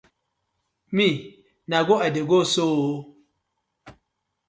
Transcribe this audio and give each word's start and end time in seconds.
Me 0.95 1.07
na 1.69 1.77
go 1.87 1.95
I 2.05 2.09
dey 2.15 2.25
go 2.29 2.39
so 2.53 2.63
ooo. 2.81 2.95